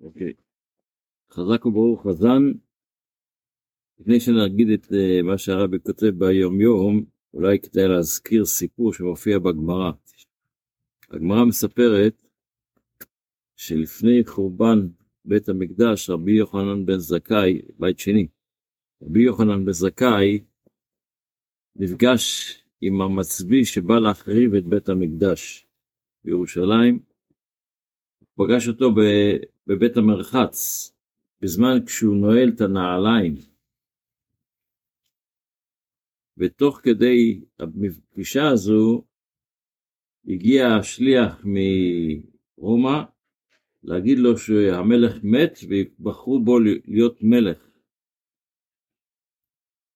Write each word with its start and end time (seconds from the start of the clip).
אוקיי. 0.00 0.32
חזק 1.32 1.66
וברוך 1.66 2.06
חזן. 2.06 2.52
לפני 4.00 4.20
שנגיד 4.20 4.68
את 4.70 4.84
uh, 4.84 5.22
מה 5.22 5.38
שהרבי 5.38 5.78
כותב 5.86 6.06
ביום 6.06 6.60
יום, 6.60 7.04
אולי 7.34 7.58
כדאי 7.58 7.88
להזכיר 7.88 8.44
סיפור 8.44 8.92
שמופיע 8.92 9.38
בגמרא. 9.38 9.90
הגמרא 11.10 11.44
מספרת 11.44 12.26
שלפני 13.56 14.24
חורבן 14.26 14.88
בית 15.24 15.48
המקדש, 15.48 16.10
רבי 16.10 16.32
יוחנן 16.32 16.86
בן 16.86 16.98
זכאי, 16.98 17.60
בית 17.78 17.98
שני, 17.98 18.26
רבי 19.02 19.22
יוחנן 19.22 19.64
בן 19.64 19.72
זכאי 19.72 20.40
נפגש 21.76 22.58
עם 22.80 23.00
המצביא 23.00 23.64
שבא 23.64 23.98
להחריב 23.98 24.54
את 24.54 24.64
בית 24.64 24.88
המקדש 24.88 25.66
בירושלים, 26.24 27.07
פגש 28.38 28.68
אותו 28.68 28.90
בבית 29.66 29.96
המרחץ, 29.96 30.56
בזמן 31.42 31.86
כשהוא 31.86 32.16
נועל 32.16 32.48
את 32.54 32.60
הנעליים. 32.60 33.34
ותוך 36.36 36.80
כדי 36.82 37.40
הפגישה 37.58 38.48
הזו 38.52 39.04
הגיע 40.28 40.66
השליח 40.66 41.44
מרומא 41.44 43.02
להגיד 43.82 44.18
לו 44.18 44.38
שהמלך 44.38 45.12
מת 45.22 45.58
ובחרו 45.68 46.40
בו 46.44 46.58
להיות 46.84 47.18
מלך. 47.22 47.68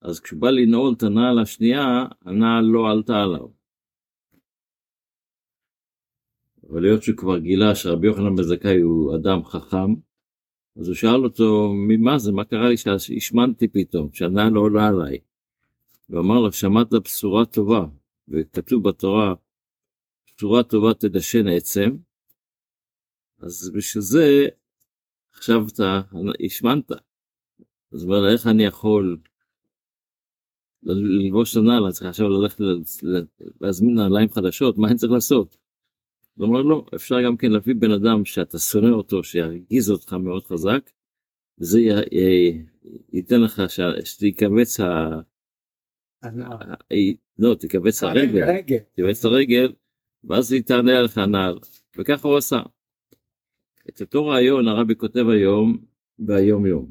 אז 0.02 0.20
כשהוא 0.20 0.40
בא 0.40 0.50
לנעול 0.50 0.94
את 0.96 1.02
הנעל 1.02 1.38
השנייה, 1.42 2.06
הנעל 2.22 2.64
לא 2.64 2.90
עלתה 2.90 3.16
עליו. 3.22 3.61
אבל 6.72 6.84
היות 6.84 7.02
שהוא 7.02 7.16
כבר 7.16 7.38
גילה 7.38 7.74
שרבי 7.74 8.06
יוחנן 8.06 8.36
בן 8.36 8.42
זכאי 8.42 8.80
הוא 8.80 9.16
אדם 9.16 9.44
חכם, 9.44 9.94
אז 10.76 10.88
הוא 10.88 10.94
שאל 10.94 11.24
אותו, 11.24 11.72
ממה 11.88 12.18
זה, 12.18 12.32
מה 12.32 12.44
קרה 12.44 12.68
לי 12.68 12.76
שהשמנתי 12.76 13.68
פתאום, 13.68 14.12
שהנעל 14.12 14.52
לא 14.52 14.60
עולה 14.60 14.88
עליי. 14.88 15.18
הוא 16.08 16.20
אמר 16.20 16.40
לו, 16.40 16.52
שמעת 16.52 16.92
בשורה 16.92 17.46
טובה, 17.46 17.86
וכתוב 18.28 18.88
בתורה, 18.88 19.34
בשורה 20.26 20.62
טובה 20.62 20.94
תדשן 20.94 21.48
עצם, 21.48 21.96
אז 23.38 23.72
בשביל 23.74 24.02
זה, 24.02 24.46
עכשיו 25.32 25.66
אתה 25.72 26.00
השמנת. 26.46 26.92
אז 27.92 28.02
הוא 28.04 28.14
אומר, 28.14 28.32
איך 28.32 28.46
אני 28.46 28.64
יכול 28.64 29.18
ללבוש 30.82 31.52
את 31.52 31.62
הנעל, 31.62 31.84
אני 31.84 31.92
צריך 31.92 32.06
עכשיו 32.06 32.28
ללכת 32.28 32.58
להזמין 33.60 33.94
נעליים 33.94 34.28
חדשות, 34.30 34.78
מה 34.78 34.88
אני 34.88 34.96
צריך 34.96 35.12
לעשות? 35.12 35.61
הוא 36.34 36.46
אומר 36.46 36.62
לא, 36.62 36.86
אפשר 36.94 37.22
גם 37.24 37.36
כן 37.36 37.50
להביא 37.50 37.74
בן 37.74 37.90
אדם 37.90 38.24
שאתה 38.24 38.58
שונא 38.58 38.94
אותו, 38.94 39.24
שירגיז 39.24 39.90
אותך 39.90 40.12
מאוד 40.12 40.44
חזק, 40.44 40.90
וזה 41.60 41.80
ייתן 43.12 43.40
לך 43.40 43.62
שתיכווץ 44.04 44.80
ה... 44.80 45.20
לא, 47.38 47.54
תיכווץ 47.54 48.02
הרגל, 48.02 48.46
תיכווץ 48.94 49.24
הרגל, 49.24 49.72
ואז 50.24 50.52
היא 50.52 50.62
תענה 50.62 50.98
עליך 50.98 51.18
הנעל, 51.18 51.58
וככה 51.98 52.28
הוא 52.28 52.36
עשה. 52.36 52.60
את 53.88 54.00
אותו 54.00 54.26
רעיון 54.26 54.68
הרבי 54.68 54.94
כותב 54.96 55.28
היום 55.28 55.78
ביום 56.18 56.66
יום. 56.66 56.90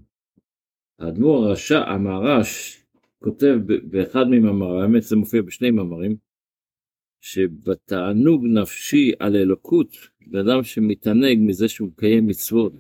האדמו"ר 1.00 1.46
הרשע, 1.46 1.90
המהר"ש, 1.90 2.82
כותב 3.20 3.56
באחד 3.84 4.24
ממאמריו, 4.30 4.82
האמת 4.82 5.04
זה 5.04 5.16
מופיע 5.16 5.42
בשני 5.42 5.72
מאמרים, 5.72 6.16
שבתענוג 7.22 8.46
נפשי 8.46 9.12
על 9.20 9.36
אלוקות, 9.36 9.88
בן 10.28 10.40
אדם 10.40 10.64
שמתענג 10.64 11.38
מזה 11.42 11.68
שהוא 11.68 11.88
מקיים 11.88 12.28
מצוות, 12.28 12.74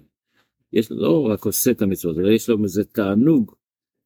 יש 0.73 0.91
לו 0.91 0.97
לא 0.97 1.27
רק 1.31 1.45
עושה 1.45 1.71
את 1.71 1.81
המצוות, 1.81 2.17
אלא 2.17 2.29
יש 2.29 2.49
לו 2.49 2.57
מזה 2.57 2.83
תענוג, 2.85 3.51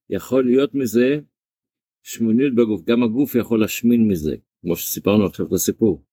יכול 0.10 0.46
להיות 0.46 0.76
מזה 0.76 1.20
שמוניות 2.04 2.56
בגוף, 2.56 2.84
גם 2.84 3.04
הגוף 3.04 3.36
יכול 3.36 3.60
להשמין 3.60 4.08
מזה, 4.08 4.36
כמו 4.62 4.76
שסיפרנו 4.76 5.26
עכשיו 5.26 5.48
את 5.48 5.52
הסיפור. 5.52 6.04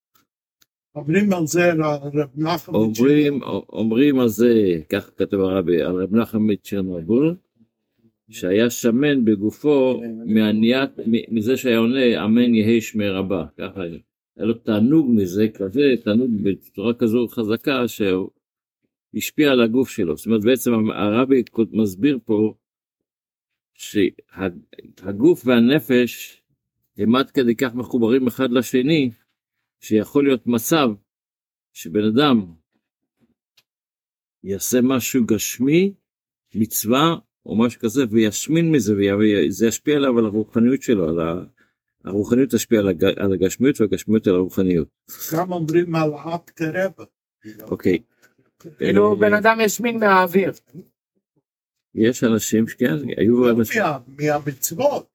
אומרים 0.95 1.33
על 1.33 1.47
זה 1.47 1.73
רב 1.73 2.31
נחם 2.35 2.75
אומרים, 2.75 3.43
אומרים 3.69 4.21
על 4.21 4.29
זה, 4.29 4.81
כך 4.89 5.11
כתב 5.17 5.41
הרבי, 5.41 5.83
על 5.83 6.03
רב 6.03 6.15
נחם 6.15 6.47
מצ'רנובול, 6.47 7.37
שהיה 8.31 8.71
שמן 8.71 9.25
בגופו 9.25 10.03
מהניית, 10.27 10.91
מזה 11.07 11.57
שהיה 11.57 11.79
עונה 11.79 12.25
אמן 12.25 12.55
יהי 12.55 12.81
שמי 12.81 13.09
רבה, 13.09 13.45
ככה 13.59 13.83
היה 14.37 14.47
לו 14.47 14.55
תענוג 14.55 15.11
מזה, 15.11 15.47
כזה 15.55 15.81
תענוג 16.05 16.31
בצורה 16.43 16.95
כזו 16.95 17.29
חזקה 17.29 17.89
שהוא 17.89 18.31
השפיע 19.15 19.51
על 19.51 19.61
הגוף 19.61 19.89
שלו. 19.89 20.17
זאת 20.17 20.27
אומרת 20.27 20.45
בעצם 20.45 20.71
הרבי 20.95 21.43
מסביר 21.73 22.19
פה 22.25 22.55
שהגוף 23.75 25.47
והנפש 25.47 26.43
הם 26.97 27.15
עד 27.15 27.31
כדי 27.31 27.57
כך 27.57 27.75
מחוברים 27.75 28.27
אחד 28.27 28.51
לשני, 28.51 29.11
שיכול 29.81 30.25
להיות 30.25 30.47
מצב 30.47 30.89
שבן 31.73 32.05
אדם 32.05 32.47
יעשה 34.45 34.81
משהו 34.83 35.27
גשמי, 35.27 35.95
מצווה 36.55 37.17
או 37.47 37.59
משהו 37.59 37.81
כזה, 37.81 38.05
וישמין 38.11 38.73
מזה, 38.73 38.95
וזה 38.95 39.67
ישפיע 39.67 39.97
עליו 39.97 40.19
על 40.19 40.25
הרוחניות 40.25 40.83
שלו, 40.83 41.09
על 41.09 41.21
ה... 41.21 41.45
הרוחניות 42.05 42.51
תשפיע 42.51 42.81
על, 42.81 42.89
הג... 42.89 43.05
על 43.05 43.33
הגשמיות 43.33 43.81
והגשמיות 43.81 44.27
על 44.27 44.35
הרוחניות. 44.35 44.89
גם 45.33 45.53
אומרים 45.53 45.95
על 45.95 46.11
אט 46.15 46.51
קרבה. 46.51 47.05
אוקיי. 47.63 47.99
כאילו 48.79 49.17
בן 49.17 49.35
אדם 49.35 49.59
ישמין 49.61 49.99
מהאוויר. 49.99 50.53
יש 51.95 52.25
אנשים 52.25 52.69
שכן, 52.69 52.97
היו 53.17 53.51
אנשים... 53.51 53.83
מהמצוות. 54.19 55.13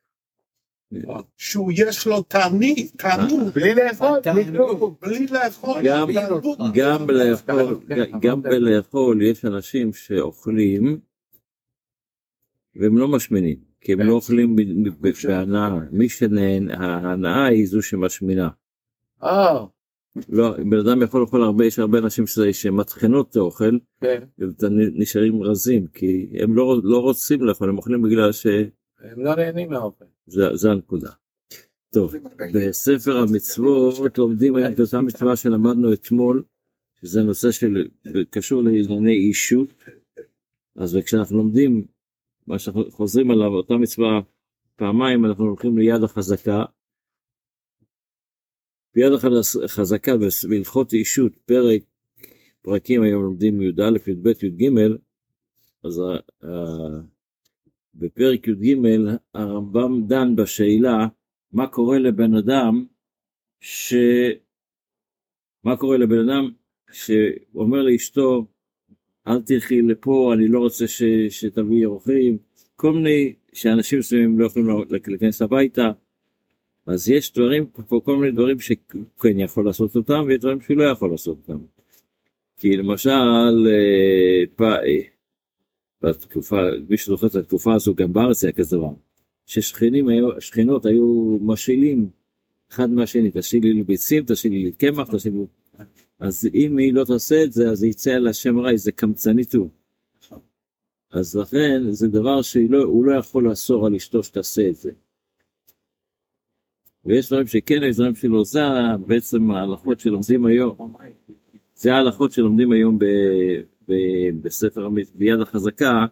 שהוא 1.37 1.71
יש 1.75 2.07
לו 2.07 2.21
תענית, 2.23 2.91
תענוג, 2.97 3.49
בלי 3.49 3.75
לאכול, 3.75 4.19
בלי 5.01 5.27
לאכול, 5.27 5.81
גם 5.83 7.09
לאכול, 7.09 7.79
גם 8.21 8.41
בלאכול 8.41 9.21
יש 9.21 9.45
אנשים 9.45 9.93
שאוכלים 9.93 10.99
והם 12.75 12.97
לא 12.97 13.07
משמינים, 13.07 13.57
כי 13.81 13.93
הם 13.93 13.99
לא 13.99 14.13
אוכלים 14.13 14.55
בהנאה, 15.23 15.79
מי 15.91 16.09
שההנאה 16.09 17.45
היא 17.45 17.67
זו 17.67 17.81
שמשמינה. 17.81 18.49
לא, 20.29 20.55
בן 20.69 20.77
אדם 20.77 21.01
יכול 21.01 21.21
לאכול 21.21 21.43
הרבה, 21.43 21.65
יש 21.65 21.79
הרבה 21.79 21.97
אנשים 21.97 22.25
שמטחנות 22.51 23.29
את 23.29 23.35
האוכל, 23.35 23.77
נשארים 24.93 25.43
רזים, 25.43 25.87
כי 25.87 26.29
הם 26.39 26.55
לא 26.83 26.99
רוצים 26.99 27.43
לאכול, 27.43 27.69
הם 27.69 27.77
אוכלים 27.77 28.01
בגלל 28.01 28.31
ש... 28.31 28.47
הם 28.99 29.23
לא 29.23 29.35
נהנים 29.35 29.69
מהאוכל. 29.69 30.05
זה 30.53 30.71
הנקודה. 30.71 31.09
טוב, 31.93 32.13
בספר 32.53 33.17
המצוות 33.17 34.17
לומדים 34.17 34.55
היום 34.55 34.73
את 34.73 34.79
אותה 34.79 35.01
מצווה 35.01 35.35
שלמדנו 35.35 35.93
אתמול, 35.93 36.43
שזה 37.01 37.23
נושא 37.23 37.51
של 37.51 37.87
קשור 38.29 38.63
לענייני 38.63 39.13
אישות, 39.13 39.73
אז 40.75 40.97
כשאנחנו 41.05 41.37
לומדים 41.37 41.85
מה 42.47 42.59
שאנחנו 42.59 42.91
חוזרים 42.91 43.31
עליו, 43.31 43.47
אותה 43.47 43.73
מצווה 43.73 44.21
פעמיים, 44.75 45.25
אנחנו 45.25 45.45
הולכים 45.45 45.77
ליד 45.77 46.03
החזקה. 46.03 46.63
ביד 48.95 49.11
החזקה 49.63 50.11
בהלכות 50.49 50.93
אישות, 50.93 51.35
פרק, 51.45 51.81
פרקים 52.61 53.03
היום 53.03 53.23
לומדים 53.23 53.61
י"א, 53.61 53.81
י"ב, 54.07 54.27
י"ג, 54.27 54.69
אז 55.83 56.01
בפרק 57.95 58.47
י"ג 58.47 58.75
הרמב"ם 59.33 60.07
דן 60.07 60.35
בשאלה 60.35 61.07
מה 61.51 61.67
קורה 61.67 61.99
לבן 61.99 62.35
אדם 62.35 62.85
ש... 63.59 63.93
מה 65.63 65.77
קורה 65.77 65.97
לבן 65.97 66.29
אדם 66.29 66.51
שאומר 66.91 67.81
לאשתו 67.81 68.47
אל 69.27 69.41
תלכי 69.41 69.81
לפה, 69.81 70.33
אני 70.33 70.47
לא 70.47 70.59
רוצה 70.59 70.87
ש... 70.87 71.03
שתביאי 71.29 71.85
אורחים, 71.85 72.37
כל 72.75 72.93
מיני 72.93 73.33
שאנשים 73.53 73.99
מסוימים 73.99 74.39
לא 74.39 74.45
יכולים 74.45 74.67
להיכנס 75.07 75.41
הביתה, 75.41 75.91
אז 76.85 77.09
יש 77.09 77.33
דברים, 77.33 77.65
פה 77.87 78.01
כל 78.05 78.17
מיני 78.17 78.31
דברים 78.31 78.59
שכן 78.59 79.39
יכול 79.39 79.65
לעשות 79.65 79.95
אותם, 79.95 80.23
ויש 80.27 80.39
דברים 80.39 80.61
שהוא 80.61 80.77
לא 80.77 80.83
יכול 80.83 81.11
לעשות 81.11 81.37
אותם. 81.37 81.63
כי 82.57 82.77
למשל, 82.77 83.67
אה, 83.67 84.43
פ... 84.55 84.63
בתקופה, 86.01 86.61
מי 86.89 86.97
שזוכר 86.97 87.27
את 87.27 87.35
התקופה 87.35 87.73
הזו, 87.73 87.95
גם 87.95 88.13
בארץ 88.13 88.43
היה 88.43 88.53
כזה 88.53 88.77
דבר, 88.77 88.91
ששכנים 89.45 90.07
היו, 90.07 90.41
שכנות 90.41 90.85
היו 90.85 91.37
משילים 91.41 92.09
אחד 92.71 92.89
מהשני, 92.89 93.31
תשאילי 93.33 93.73
לי 93.73 93.83
ביצים, 93.83 94.23
תשאילי 94.27 94.63
לי 94.63 94.71
קמח, 94.71 95.15
תשאילי 95.15 95.37
לי... 95.37 95.45
אז 96.19 96.49
אם 96.53 96.77
היא 96.77 96.93
לא 96.93 97.03
תעשה 97.05 97.43
את 97.43 97.53
זה, 97.53 97.69
אז 97.69 97.83
יצא 97.83 98.11
על 98.11 98.27
השם 98.27 98.59
רע, 98.59 98.71
איזה 98.71 98.91
קמצנית 98.91 99.55
הוא. 99.55 99.69
אז 101.11 101.35
לכן 101.35 101.91
זה 101.91 102.07
דבר 102.07 102.41
שהוא 102.41 102.71
לא, 102.71 103.05
לא 103.05 103.19
יכול 103.19 103.49
לאסור 103.49 103.87
על 103.87 103.95
אשתו 103.95 104.23
שתעשה 104.23 104.69
את 104.69 104.75
זה. 104.75 104.91
ויש 107.05 107.27
דברים 107.27 107.47
שכן, 107.47 107.83
יש 107.83 107.95
דברים 107.95 108.15
שלא, 108.15 108.43
זה 108.43 108.59
בעצם 109.07 109.51
ההלכות 109.51 109.99
שלומדים 109.99 110.45
היום. 110.45 110.95
זה 111.75 111.93
ההלכות 111.93 112.31
שלומדים 112.31 112.71
היום 112.71 112.99
ב- 112.99 113.93
בספר 114.41 114.85
המצ- 114.85 115.11
ביד 115.15 115.39
החזקה 115.39 116.05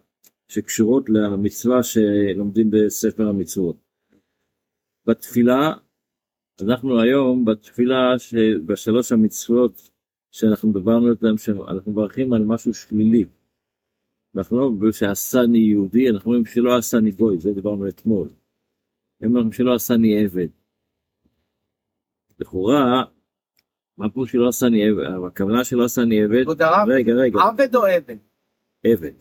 שקשורות 0.48 1.08
למצווה 1.08 1.82
שלומדים 1.82 2.70
בספר 2.70 3.28
המצוות. 3.28 3.76
בתפילה, 5.06 5.72
אנחנו 6.62 7.00
היום 7.00 7.44
בתפילה 7.44 8.18
שבשלוש 8.18 9.12
המצוות 9.12 9.90
שאנחנו 10.30 10.72
דיברנו 10.72 11.06
עליהן, 11.06 11.36
שאנחנו 11.38 11.92
מברכים 11.92 12.32
על 12.32 12.44
משהו 12.44 12.74
שלילי. 12.74 13.24
אנחנו 14.36 14.58
לא 14.58 14.64
אומרים 14.64 14.92
שעשני 14.92 15.58
יהודי, 15.58 16.10
אנחנו 16.10 16.30
אומרים 16.30 16.44
שלא 16.44 16.76
עשני 16.76 17.10
גוי, 17.10 17.38
זה 17.38 17.52
דיברנו 17.52 17.88
אתמול. 17.88 18.28
הם 19.20 19.36
אומרים 19.36 19.52
שלא 19.52 19.74
עשני 19.74 20.24
עבד. 20.24 20.48
לכאורה, 22.40 23.04
מה 23.98 24.10
פירוש 24.10 24.32
שלא 24.32 24.48
עשני 24.48 24.88
עבד? 24.88 25.04
הכוונה 25.26 25.64
שלא 25.64 25.84
עשני 25.84 26.22
עבד, 26.22 26.44
רגע, 26.88 27.12
רגע, 27.12 27.40
עבד 27.40 27.74
או 27.74 27.86
עבד? 27.86 28.16
עבד. 28.84 29.12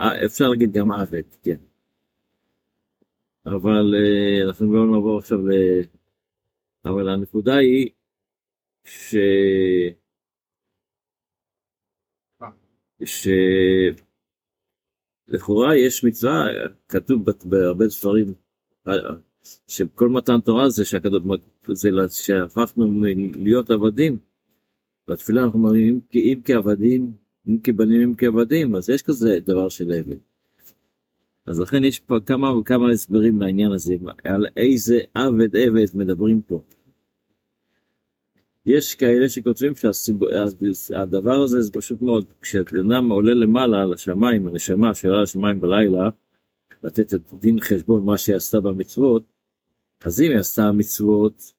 אה, 0.00 0.24
אפשר 0.24 0.48
להגיד 0.48 0.72
גם 0.72 0.92
עבד, 0.92 1.22
כן. 1.42 1.56
אבל 3.46 3.94
אה, 3.94 4.46
אנחנו 4.46 4.74
לא 4.74 4.86
נעבור 4.86 5.18
עכשיו 5.18 5.48
ל... 5.48 5.52
אבל 6.84 7.08
הנקודה 7.08 7.56
היא 7.56 7.90
ש... 8.84 9.16
ש... 13.04 13.28
לכאורה 15.28 15.76
יש 15.76 16.04
מצווה, 16.04 16.46
כתוב 16.88 17.22
בהרבה 17.44 17.88
ספרים, 17.88 18.34
אה, 18.88 18.92
שכל 19.68 20.08
מתן 20.08 20.40
תורה 20.40 20.70
זה 20.70 20.84
שהקדוש 20.84 21.22
זה 21.68 21.90
שהפכנו 22.08 23.04
להיות 23.34 23.70
עבדים. 23.70 24.18
בתפילה 25.08 25.42
אנחנו 25.44 25.58
אומרים 25.58 26.00
אם 26.14 26.40
כעבדים, 26.44 27.12
אם 27.48 27.58
כבנים 27.62 28.02
אם 28.02 28.14
כעבדים, 28.14 28.76
אז 28.76 28.90
יש 28.90 29.02
כזה 29.02 29.38
דבר 29.40 29.68
של 29.68 29.92
עבד. 29.92 30.16
אז 31.46 31.60
לכן 31.60 31.84
יש 31.84 32.00
פה 32.00 32.16
כמה 32.26 32.58
וכמה 32.58 32.90
הסברים 32.90 33.40
לעניין 33.40 33.72
הזה, 33.72 33.94
על 34.24 34.46
איזה 34.56 35.00
עבד 35.14 35.56
עבד 35.56 35.86
מדברים 35.94 36.42
פה. 36.42 36.62
יש 38.66 38.94
כאלה 38.94 39.28
שכותבים 39.28 39.72
שהדבר 40.74 41.42
הזה 41.42 41.62
זה 41.62 41.72
פשוט 41.72 42.02
מאוד, 42.02 42.24
כשבן 42.40 42.92
אדם 42.92 43.10
עולה 43.10 43.34
למעלה 43.34 43.84
לשמיים, 43.84 44.46
הנשמה 44.46 44.94
שעולה 44.94 45.22
לשמיים 45.22 45.60
בלילה, 45.60 46.08
לתת 46.82 47.14
את 47.14 47.34
דין 47.34 47.60
חשבון 47.60 48.04
מה 48.04 48.18
שהיא 48.18 48.36
עשתה 48.36 48.60
במצוות, 48.60 49.22
אז 50.04 50.20
אם 50.20 50.30
היא 50.30 50.38
עשתה 50.38 50.72
מצוות, 50.72 51.52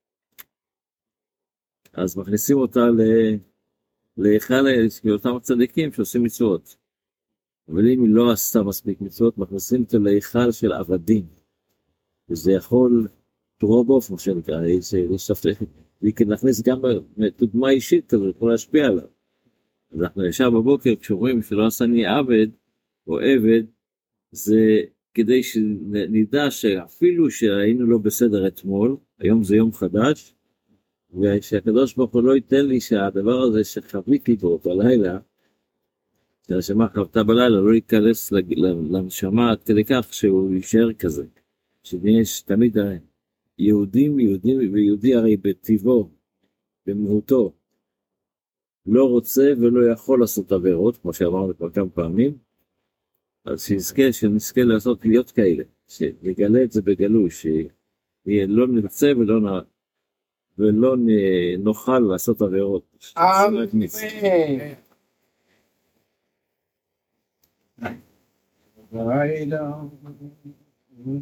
אז 1.93 2.17
מכניסים 2.17 2.57
אותה 2.57 2.81
להיכל 4.17 4.65
אותם 5.11 5.39
צדיקים 5.41 5.91
שעושים 5.91 6.23
מצוות. 6.23 6.75
אבל 7.69 7.87
אם 7.87 8.03
היא 8.03 8.09
לא 8.13 8.31
עשתה 8.31 8.63
מספיק 8.63 9.01
מצוות, 9.01 9.37
מכניסים 9.37 9.81
אותה 9.81 9.97
להיכל 9.97 10.51
של 10.51 10.71
עבדים. 10.71 11.25
וזה 12.29 12.51
יכול 12.51 13.07
טרובוף, 13.57 14.11
מה 14.11 14.17
שנקרא, 14.19 14.65
יש- 14.65 14.93
וכן 16.03 16.31
נכניס 16.31 16.61
גם 16.61 16.81
דוגמה 17.39 17.69
אישית 17.69 18.07
כזאת, 18.09 18.35
יכול 18.35 18.51
להשפיע 18.51 18.85
עליו. 18.85 19.07
אז 19.91 20.01
אנחנו 20.01 20.25
ישר 20.25 20.49
בבוקר, 20.49 20.95
כשאומרים 20.95 21.41
שלא 21.41 21.65
עשני 21.65 22.05
עבד 22.05 22.47
או 23.07 23.19
עבד, 23.19 23.63
זה 24.31 24.81
כדי 25.13 25.43
שנדע 25.43 26.51
שאפילו 26.51 27.31
שהיינו 27.31 27.85
לא 27.85 27.97
בסדר 27.97 28.47
אתמול, 28.47 28.97
היום 29.19 29.43
זה 29.43 29.55
יום 29.55 29.73
חדש, 29.73 30.35
ושהקדוש 31.21 31.93
ברוך 31.95 32.13
הוא 32.13 32.23
לא 32.23 32.35
ייתן 32.35 32.65
לי 32.65 32.81
שהדבר 32.81 33.41
הזה 33.41 33.63
שחוויתי 33.63 34.35
בו 34.35 34.59
בלילה, 34.65 35.19
שהנשמה 36.47 36.87
חוותה 36.93 37.23
בלילה, 37.23 37.61
לא 37.61 37.73
ייכנס 37.73 38.31
לנשמה 38.91 39.51
עד 39.51 39.63
כדי 39.63 39.83
כך 39.85 40.07
שהוא 40.11 40.55
יישאר 40.55 40.93
כזה. 40.93 41.25
שיש 41.83 42.41
תמיד 42.41 42.77
ה- 42.77 42.97
יהודים, 43.57 44.19
יהודים, 44.19 44.73
ויהודי 44.73 45.15
הרי 45.15 45.37
בטבעו, 45.37 46.09
במהותו, 46.85 47.53
לא 48.85 49.09
רוצה 49.09 49.53
ולא 49.61 49.91
יכול 49.91 50.19
לעשות 50.19 50.51
עבירות, 50.51 50.97
כמו 50.97 51.13
שאמרנו 51.13 51.57
כבר 51.57 51.69
כמה 51.69 51.89
פעמים, 51.89 52.37
אז 53.45 53.63
שנזכה, 53.63 54.11
שנזכה 54.11 54.61
לעשות 54.63 55.05
להיות 55.05 55.31
כאלה, 55.31 55.63
שנגלה 55.87 56.63
את 56.63 56.71
זה 56.71 56.81
בגלוי, 56.81 57.29
שלא 57.29 58.67
נרצה 58.67 59.11
ולא, 59.17 59.41
נ... 59.41 59.45
ולא 60.57 60.97
נ... 60.97 61.07
נוכל 61.63 61.99
לעשות 61.99 62.41
עבירות. 62.41 62.97
רק 63.17 63.69
נצא. 63.73 64.07
אמן. 70.97 71.21